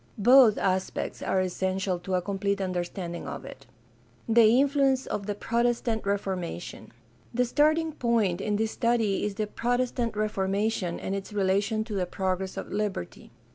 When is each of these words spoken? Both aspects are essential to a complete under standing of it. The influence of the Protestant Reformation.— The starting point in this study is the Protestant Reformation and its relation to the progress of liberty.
Both 0.17 0.57
aspects 0.57 1.21
are 1.21 1.39
essential 1.41 1.99
to 1.99 2.15
a 2.15 2.23
complete 2.23 2.59
under 2.59 2.83
standing 2.83 3.27
of 3.27 3.45
it. 3.45 3.67
The 4.27 4.59
influence 4.59 5.05
of 5.05 5.27
the 5.27 5.35
Protestant 5.35 6.07
Reformation.— 6.07 6.91
The 7.35 7.45
starting 7.45 7.91
point 7.91 8.41
in 8.41 8.55
this 8.55 8.71
study 8.71 9.23
is 9.23 9.35
the 9.35 9.45
Protestant 9.45 10.17
Reformation 10.17 10.99
and 10.99 11.13
its 11.13 11.31
relation 11.33 11.83
to 11.83 11.93
the 11.93 12.07
progress 12.07 12.57
of 12.57 12.71
liberty. 12.71 13.29